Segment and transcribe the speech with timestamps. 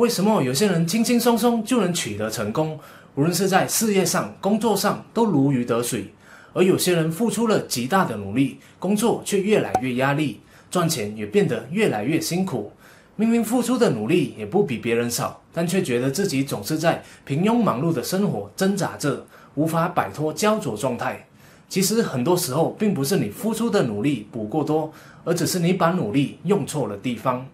[0.00, 2.80] 为什么有些人轻轻松松就能取得成功，
[3.16, 6.06] 无论是在事业上、工作上都如鱼得水，
[6.54, 10.40] 而有些人付出了极大的努力，工作却越来越压力，
[10.70, 12.72] 赚钱也变得越来越辛苦。
[13.16, 21.26] 明明付出的努力也不比别人少，但却觉得自己总是在平庸忙碌的生活挣扎着，无法摆脱焦灼状态。
[21.68, 24.90] 其实很多时候，并不是你付出的努力不过多，
[25.26, 27.46] 而只是你把努力用错了地方。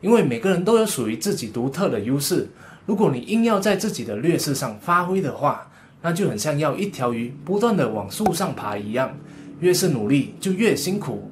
[0.00, 2.48] 因为每个人都有属于自己独特的优势，
[2.86, 5.70] 如果你硬要在自己的劣势上发挥的话，
[6.02, 9.16] 那就很像要一条鱼不断的往树上爬一样，
[9.60, 11.30] 越是努力就越辛苦。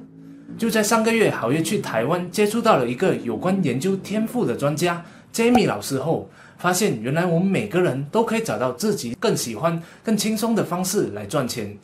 [0.57, 11.77] 就在上个月，好月去台湾接触到了一个有关研究天赋的专家 Jamie 老师后，发现原来我们每个人都可以找到自己更喜欢、更轻松的方式来赚钱。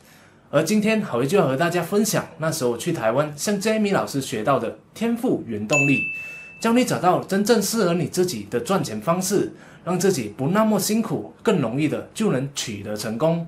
[0.50, 6.02] 而今天好月就要和大家分享那时候去台湾向 Jamie 老师学到的天赋原动力。
[6.64, 9.52] 教你找到真正适合你自己的赚钱方式，
[9.84, 13.46] 让自己不那么辛苦，更容易的就能取得成功。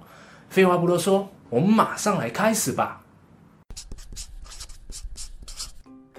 [0.50, 3.00] 废话不多说，我们马上来开始吧。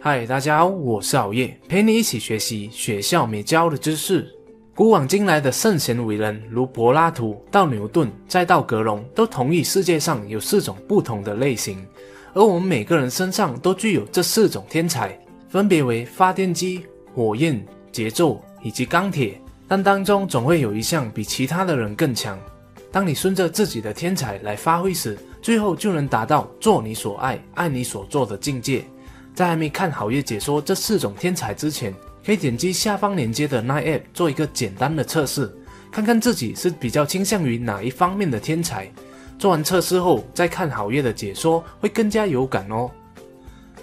[0.01, 4.27] 嗨，大家好，我是熬夜，陪你一起学习学校没教的知识。
[4.73, 11.85] 古往今来的圣贤伟人，如柏拉图到牛顿再到格隆，都同意世界上有四种不同的类型，
[12.33, 15.15] 而我们每个人身上都具有这四种天才。
[15.49, 22.37] 分别为发电机、火焰、节奏以及钢铁，但当中总会有一项比其他的人更强。
[22.91, 28.83] 当你顺着自己的天才来发挥时，最后就能达到做你所爱、爱你所做的境界。
[29.33, 31.93] 在还没看好业解说这四种天才之前，
[32.25, 35.55] 可以点击下方链接的 Nine App 做一个简单的测试，
[35.91, 38.91] 看看自己是比较倾向于哪一方面的天才。
[39.37, 42.89] 做完测试后再看好业的解说，会更加有感哦。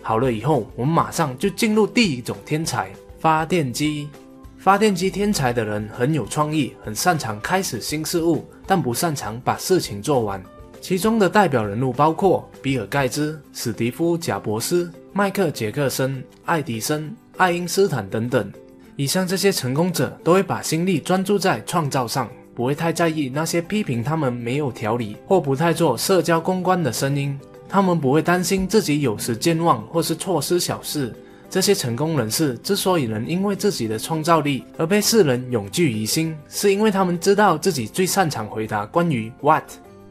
[0.05, 4.11] 好了以后，我们马上就进入第一种天才——发电机。
[4.59, 10.43] 发电机天才的人很有创意，很擅长开始新事物，但不擅长把事情做完。
[10.79, 18.53] 其中的代表人物包括比尔·盖茨、史蒂夫·贾伯斯、迈克·杰克森、爱迪生、爱因斯坦等等。
[18.97, 27.41] 以上这些成功者都会把心力专注在创造上，不会太在意那些批评他们没有条理或不太做社交公关的声音。
[27.69, 31.15] 他们不会担心自己有时健忘或是错失小事。
[31.51, 39.63] 这些成功人士之所以能因为自己的创造力而被世人永记于心，是因为他们知道自己最擅长回答关于 “what”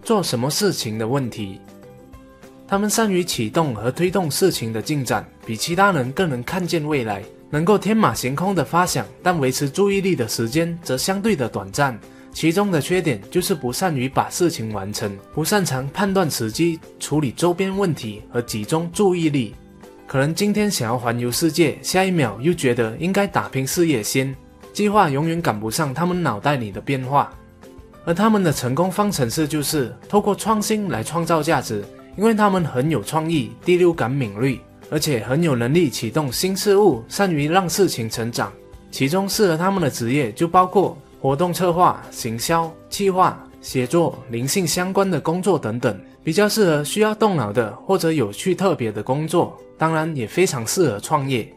[0.02, 1.60] 做什么事情的问题。
[2.66, 12.00] 他们善于启动和推动事情的进展，比其他人更能看见未来，能够天马行空的发想，但维持注意力的时间则相对的短暂。
[12.34, 19.54] 其中的缺点就是不善于把事情完成，不擅长判断时机、处理周边问题和集中注意力。
[20.08, 24.36] 可能今天想要环游世界，下一秒又觉得应该打拼事业先。
[24.74, 27.32] 计划永远赶不上他们脑袋里的变化。
[28.04, 31.86] 而他们的成功方程式就是透过创新来创造价值，
[32.18, 38.52] 因为他们很有创意、第六感敏锐，而且很有能力启动新事物，善于让事情成长。
[38.92, 40.98] 其中适合他们的职业就包括。
[41.24, 51.48] 活动策划、行销、企划、写作、灵性相关的工作等等，比较适合需要动脑的或者有趣特别的工作，当然也非常适合创业。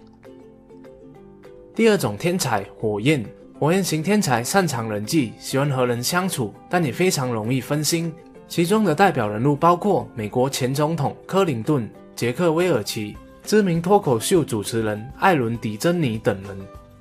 [1.74, 3.26] 第二种天才，火焰，
[3.58, 8.14] 火焰型天才擅长人际，喜欢和人相处，但也非常容易分心。
[8.46, 16.56] 其中的代表人物包括美国前总统克林顿、杰克威尔奇、知名脱口秀主持人艾伦迪珍妮等人。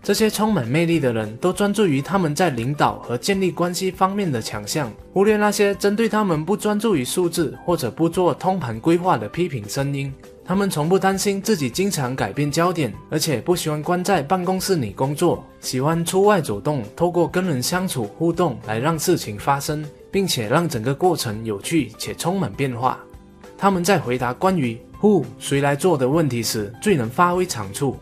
[0.05, 10.13] 这些充满魅力的人都专注于他们在领导和建立关系方面的强项，忽略那些针对他们不专注于数字或者不做通盘规划的批评声音。
[10.45, 22.99] 他们从不担心自己经常改变焦点，而且不喜欢关在办公室里工作，喜欢出外走动，透过跟人相处互动来让事情发生，并且让整个过程有趣且充满变化。
[23.57, 27.97] 他们在回答关于 “who 谁来做”的问题时最能发挥长处。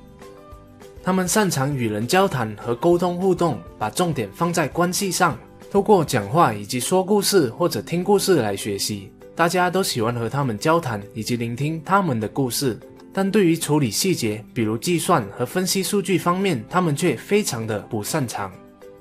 [1.06, 5.38] 他们擅长与人交谈和沟通互动，把重点放在关系上，
[5.70, 9.12] 透过讲话以及说故事或者听故事来学习。
[9.36, 12.80] 大家都喜欢和他们交谈以及聆听他们的故事，
[13.12, 18.50] 但对于处理细节，比如计算和分析数据方面，他们却非常的不擅长。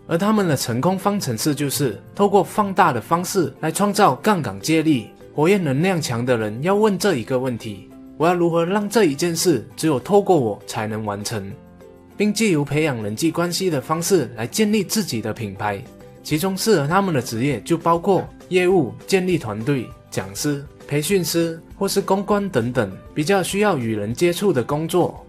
[0.08, 5.10] 而他们的成功方程式就是透过放大的方式来创造杠杆借力。
[5.32, 11.48] 火焰能量强的人要问这一个问题：我要如何让这一件事只有透过我才能完成？
[12.16, 15.82] 并借由培养人际关系的方式来建立自己的品牌，
[16.22, 25.24] 其中适合他们的职业就包括业务、建立团队、讲师、培训师或是公关等等，比较需要与人接触的工作。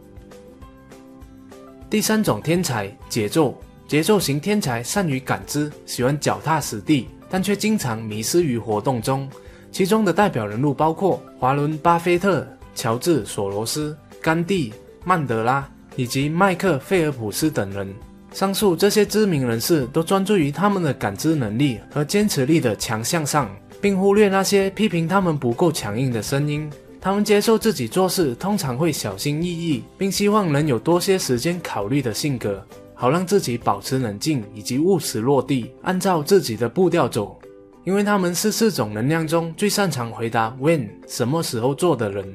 [1.89, 3.57] 第三种天才，节奏。
[3.85, 9.29] 节奏型天才善于感知，喜欢脚踏实地，但却经常迷失于活动中。
[9.71, 17.93] 其中的代表人物包括华伦·巴菲特、乔治·索罗斯、甘地、曼德拉以及麦克·菲尔普斯等人。
[18.31, 23.49] 上述这些知名人士都专注于他们的感知能力和坚持力的强项上，
[23.79, 26.69] 并忽略那些批评他们不够强硬的声音。
[26.99, 32.65] 他们接受自己做事通常会小心翼翼，并希望能有多些时间考虑的性格。
[32.95, 37.37] 好让自己保持冷静以及务实落地，按照自己的步调走，
[37.83, 42.25] 因为他们是四种能量中最擅长回答 “when” 什么时候做的人。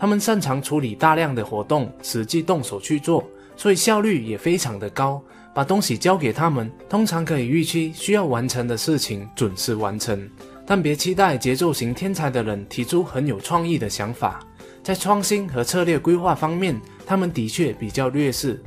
[0.00, 3.22] 他们擅长处理大量的活动，实际动手去做，
[3.54, 5.22] 所以效率也非常的高。
[5.52, 10.26] 把东西交给他们，通常可以预期需要完成的事情准时完成。
[10.64, 14.40] 但别期待节奏型天才的人提出很有创意的想法，
[14.82, 18.58] 在创新和策略规划方面，他们的确比较劣势。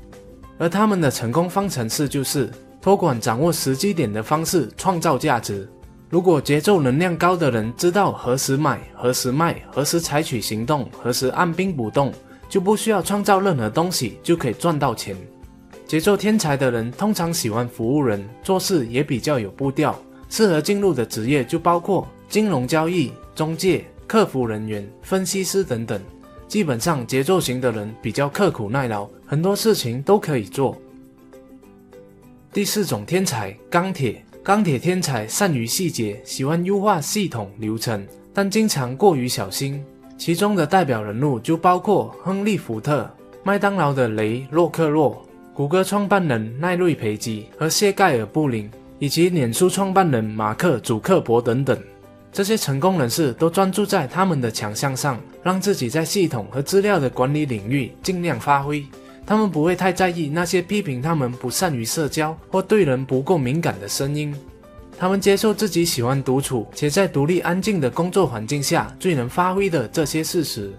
[0.60, 2.48] 而他们的成功方程式就是
[2.80, 5.68] 托管掌握时机点的方式创造价值。
[6.14, 12.14] 如果节奏能量高的人知道何时买、何时卖、何时采取行动、何时按兵不动，
[12.48, 15.18] 就不需要创造任何东西就可以赚到钱。
[15.88, 20.00] 节奏天才的人通常喜欢服务人，做事也比较有步调。
[20.30, 26.00] 适合进入的职业就包括金融交易、中介、客服人员、分析师等等。
[26.48, 30.78] 基本上，节奏型的人比较刻苦耐劳，很多事情都可以做。
[32.52, 34.23] 第四种天才，钢铁。
[34.44, 39.82] 钢铁天才善于细节，喜欢优化系统流程，但经常过于小心。
[40.18, 43.10] 其中的代表人物就包括亨利·福特、
[43.42, 48.70] 麦当劳的雷·洛克洛、谷歌创办人奈瑞·培基和谢盖尔·布林，
[49.00, 51.82] 以及脸书创办人马克·祖克伯等等。
[52.30, 58.84] 这些成功人士都专注在他们的强项上，让自己在系统和资料的管理领域尽量发挥。
[59.26, 64.36] 他们不会太在意那些批评他们不善于社交或对人不够敏感的声音。
[64.98, 70.72] 他们接受自己喜欢独处，且在独立安静的工作环境下最能发挥的这些事实，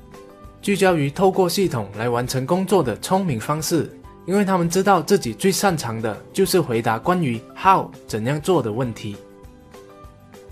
[0.63, 3.91] 聚焦于透过系统来完成工作的聪明方式。
[4.27, 9.17] 因为他们知道自己最擅长的就是回答关于 “how” 怎样做的问题。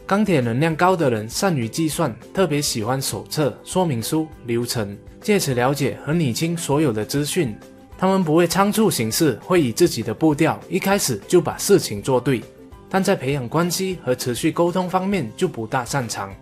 [0.07, 7.57] 钢铁能量高的人善于计算，特别喜欢手册、说明书、流程，借此了解和理清所有的资讯。
[8.03, 12.43] 他们不会仓促行事，会以自己的步调，一开始就把事情做对。
[12.89, 16.35] 但在培养关系和持续沟通方面就不大擅长。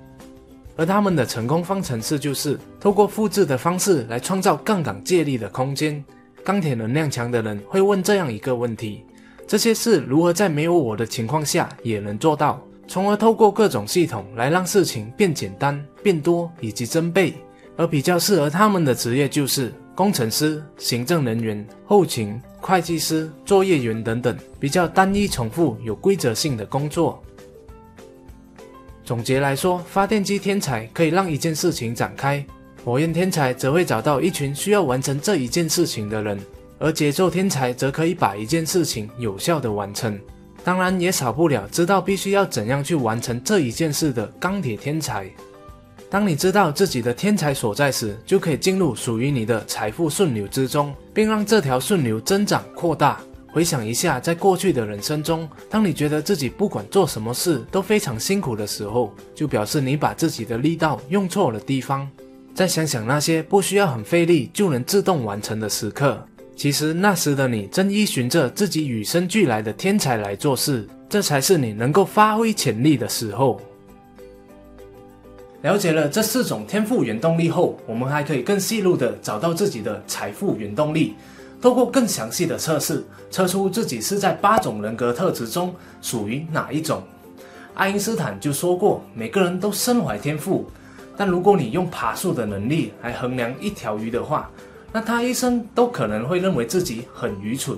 [0.74, 6.02] 而他们的成功方程式就是透过复制的方式来创造杠杆借力的空间。
[6.42, 9.04] 钢铁能量强的人会问这样一个问题：
[9.46, 12.58] 这些事如何在没有我的情况下也能做到？
[12.88, 17.34] 从而透过各种系统来让事情变简单、变多以及增倍，
[17.76, 27.22] 而比较适合他们的职业就是工程师、行政人员、后勤、会计师、作业员等等，比较单一、重复、有规则性的工作。
[29.04, 32.44] 总结来说，发电机天才可以让一件事情展开，
[32.84, 36.38] 火焰天才则会找到一群需要完成这一件事情的人，
[36.78, 40.18] 而节奏天才则可以把一件事情有效的完成。
[40.62, 45.28] 当然也少不了知道必须要怎样去完成这一件事的钢铁天才。
[46.10, 53.20] 当你知道自己的天才所在时，就可以进入属于你的财富顺流之中，并让这条顺流增长扩大。
[53.52, 62.08] 回想一下，在过去的人生中，当你觉得自己不管做什么事都非常辛苦的时候，就表示你把自己的力道用错了地方。
[62.54, 66.20] 再想想那些不需要很费力就能自动完成的时刻。
[66.56, 73.60] 其实那时的你正依循着自己与生俱来的天才来做事，这才是你能够发挥潜力的时候。
[75.62, 81.14] 了解了这四种天赋原动力后，我们还可以更细路的找到自己的财富原动力，
[81.60, 87.02] 透过更详细的测试，测出自己是在八种人格特质中属于哪一种。
[87.74, 90.66] 爱因斯坦就说过，每个人都身怀天赋，
[91.14, 94.50] 但如果你用爬树的能力来衡量一条鱼的话，
[94.92, 97.76] 那他一生都可能会认为自己很愚蠢。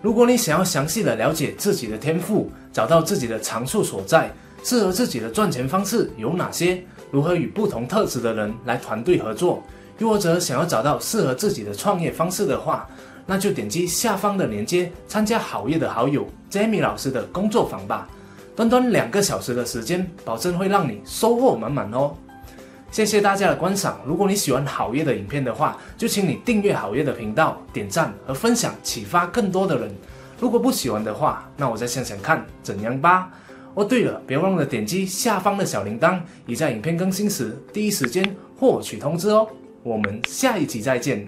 [0.00, 4.32] 如果你想要详细的了解自己的天赋，找到自己的长处所在，
[4.64, 9.62] 适合自己的赚钱方式有哪些，如何与不同特质的人来团队合作，
[9.98, 12.88] 又或者想要找到适合自己的创业方式的话，
[13.26, 18.08] 那就点击下方的链接，参加好业的好友 Jamie 老师的工作坊吧。
[18.56, 22.14] 短短两个小时的时间，保证会让你收获满满哦。
[22.90, 24.00] 谢谢大家的观赏。
[24.04, 29.94] 如果你喜欢好业的影片的话，就请你订阅好业的频道、点赞和分享，启发更多的人。
[30.40, 33.30] 如果不喜欢的话，那我再想想看怎样吧。
[33.74, 39.48] 哦，对了，别忘了点击下方的小铃铛，以在影片更新时第一时间获取通知哦。
[39.82, 41.26] 我们下一集再见。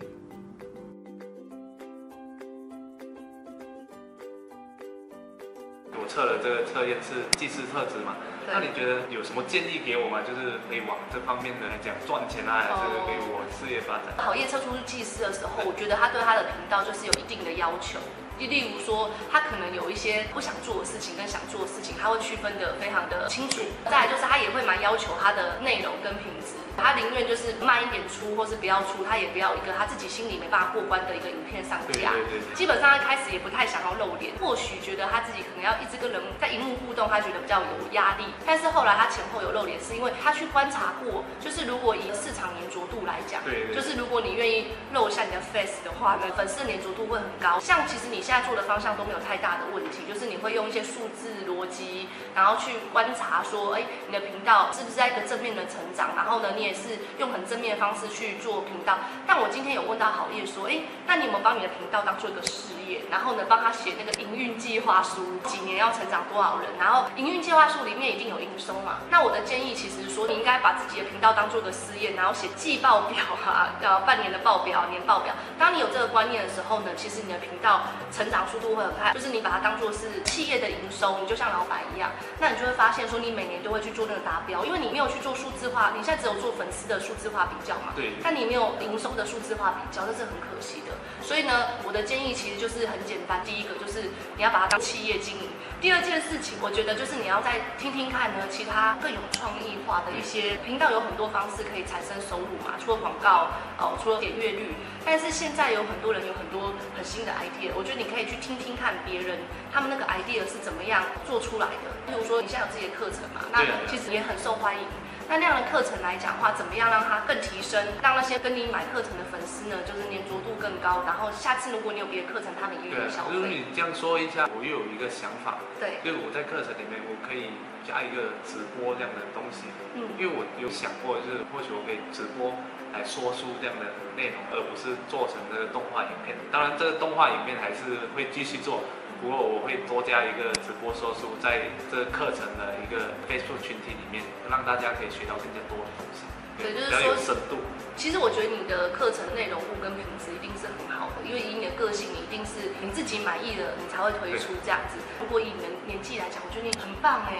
[5.94, 8.16] 我测了这个测验是技师特质嘛？
[8.52, 10.20] 那你觉得有什么建议给我吗？
[10.20, 14.12] 就是可以往这方面的来讲赚钱啊，还是哦给我事业发展？
[14.18, 18.00] 考验测出技师的时候，我觉得他对他的频道就是有一定的要求。
[18.46, 23.60] 例如说，他可能有一些不想做的事情跟想做的事情，他会区分的非常的清楚。
[23.84, 32.12] 再来就是他也会蛮要求他的内容跟品质，他宁愿就是慢一点出，或是不要出，他也不要一个他自己心里没办法过关的一个影片上架。
[32.12, 32.54] 对对对对。
[32.54, 38.24] 基本上他开始也不太想要露脸，或许觉得他自己可能要一直跟人在荧幕互动，他觉得比较有压力。
[38.46, 47.60] 但是后来他前后有露脸，是因为他去观察过，就是如果以市场粘着度来讲，对对就是如果你愿意露一下你的 face 的话呢，粉丝的粘着度会很高。
[47.60, 56.10] 像其实你现在做的方向都没有太大的问题，就是你会用一些数字逻辑，然后去观察说，哎，你的频道是不是在一个正面的成长？
[56.16, 58.98] 然后呢，你也是用很正面的方式去做频道。
[59.26, 62.74] 但我今天有问到好业说，哎，那你有没有帮你的频道当做一个事？
[63.10, 66.68] 然后呢，帮他写那个营运计划书，几年要成长多少人？
[66.78, 68.98] 然后营运计划书里面一定有营收嘛？
[69.10, 75.34] 那我的建议其实说，你应该把自己的频道当做一个事业，然后写季报表啊， 呃，半年的报表、年报表。
[75.58, 87.92] 当你有这个观念的时候呢，其实你的频道成长速度会很快，就是你把它当做是企业的营收，你就像老板一样，那你就会发现说，你每年都会去做那个达标，因为你没有去做数字化，你现在只有做粉丝的数字化比较嘛。
[87.94, 90.92] 对但你没有营收的数字化比较，这是很可惜的。
[91.24, 91.52] 所以呢，
[91.84, 95.48] 我的建议其实就是很简单，第一个就是你要把它当企业经营。
[95.80, 104.74] 第二件事情，我觉得就是你要再听听看呢，其他更有创意化的一些频道有很多方式可以产生收入嘛，除了广告，哦，除了点阅率，
[105.04, 109.38] 但是现在有很多人有很多很新的 idea，我觉得你可以去听听看别人
[109.72, 111.90] 他们那个 idea 是怎么样做出来的。
[112.06, 114.86] 例如说你现在有自己的课程嘛，那其实也很受欢迎。
[115.28, 123.08] 那那样的课程来讲的话，怎么样让它更提升，让那些跟你买课程的粉丝呢，就是粘着度更高，然后下次如果你有别的课程，他对。
[123.08, 127.52] 就是你这样说一下，我又有一个想法，对，就是我在课程里面我可以
[127.84, 132.54] 加一个直播这样的东西，嗯，因为我有想过，就是或许我可以直播
[132.92, 136.36] 来说书这样的内容，而不是做成这个动画影片。
[136.50, 138.84] 当然，这个动画影片还是会继续做，
[139.20, 146.28] 不过我会多加一个直播说书，在这个课程的一个 Facebook 群体里面，让大家可以学到更加多的东西，
[146.62, 147.58] 对就是说深度。
[147.94, 154.96] 其实我觉得你的课程内容物跟品质一定是很好的，因为以你的个性，你一定是你自己满意的，你才会推出这样子。
[155.20, 157.30] 如果以你的年纪来讲，我觉得你很棒哎。